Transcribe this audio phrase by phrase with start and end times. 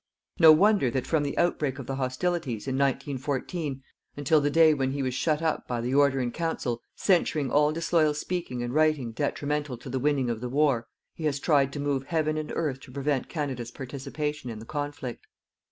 [0.39, 3.83] No wonder that from the outbreak of the hostilities, in 1914,
[4.17, 7.71] until the day when he was shut up by the Order in Council censuring all
[7.71, 11.79] disloyal speaking and writing detrimental to the winning of the war, he has tried to
[11.79, 15.27] move heaven and earth to prevent Canada's participation in the conflict.